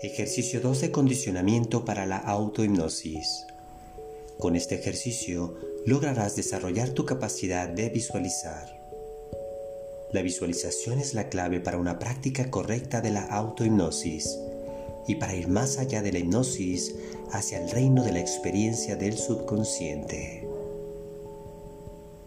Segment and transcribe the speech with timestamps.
[0.00, 3.48] Ejercicio 2 de condicionamiento para la autohipnosis.
[4.38, 5.56] Con este ejercicio
[5.86, 8.80] lograrás desarrollar tu capacidad de visualizar.
[10.12, 14.38] La visualización es la clave para una práctica correcta de la autohipnosis
[15.08, 16.94] y para ir más allá de la hipnosis
[17.32, 20.48] hacia el reino de la experiencia del subconsciente.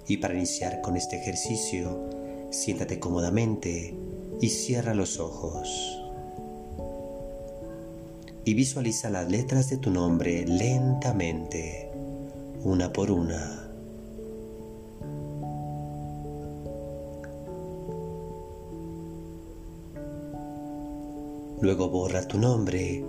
[0.09, 2.09] Y para iniciar con este ejercicio,
[2.49, 3.95] siéntate cómodamente
[4.41, 6.00] y cierra los ojos
[8.43, 11.91] y visualiza las letras de tu nombre lentamente,
[12.63, 13.69] una por una.
[21.61, 23.05] Luego borra tu nombre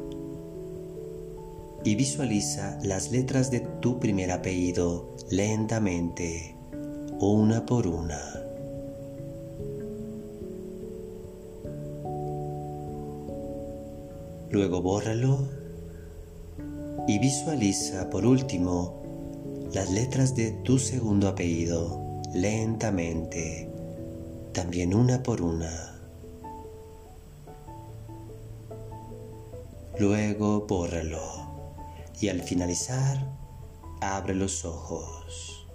[1.84, 6.54] y visualiza las letras de tu primer apellido lentamente,
[7.18, 8.20] una por una.
[14.52, 15.48] Luego bórralo
[17.08, 19.02] y visualiza por último
[19.72, 23.70] las letras de tu segundo apellido lentamente,
[24.52, 25.98] también una por una.
[29.98, 31.22] Luego bórralo
[32.20, 33.26] y al finalizar
[34.02, 35.66] abre los ojos.